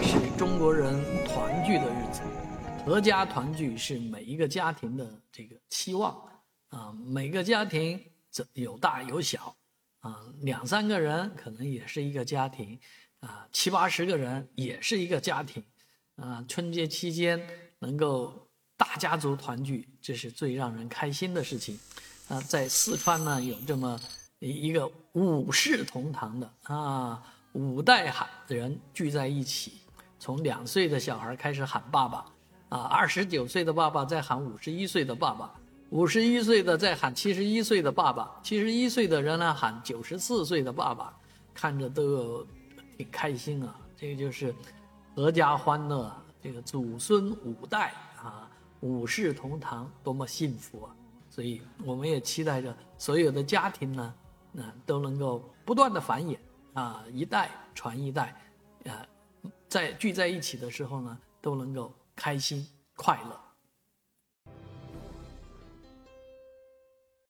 [0.00, 2.22] 是中国人团聚的日子，
[2.86, 6.16] 阖家团聚是每一个家庭的这个期望
[6.68, 6.92] 啊。
[7.04, 8.00] 每个家庭
[8.30, 9.54] 这有大有小
[10.00, 12.78] 啊，两三个人可能也是一个家庭
[13.20, 15.62] 啊，七八十个人也是一个家庭
[16.16, 16.44] 啊。
[16.48, 17.40] 春节期间
[17.80, 21.78] 能够大家族团聚，这是最让人开心的事情
[22.28, 22.40] 啊。
[22.40, 24.00] 在四川呢，有这么
[24.38, 27.22] 一个五世同堂的啊。
[27.54, 29.81] 五代喊人聚在一起，
[30.22, 32.24] 从两岁的小孩开始喊爸爸，
[32.68, 35.52] 啊，二十九岁的爸爸在喊五十一岁的爸爸，
[35.90, 41.12] 五十一岁的在喊七十一岁的爸爸，七十一岁的人呢喊九十四岁的爸爸，
[41.52, 42.46] 看着都有
[42.96, 43.76] 挺开心啊。
[43.96, 44.54] 这个就是
[45.16, 46.08] 阖家欢乐，
[46.40, 50.94] 这个祖孙五代啊，五世同堂，多么幸福啊！
[51.30, 54.14] 所以我们也期待着所有的家庭呢，
[54.52, 56.38] 那都能够不断的繁衍。
[56.74, 58.34] 啊，一代传一代，
[58.86, 59.04] 啊，
[59.72, 63.40] 在聚在一起的时候呢，都能够开心快乐。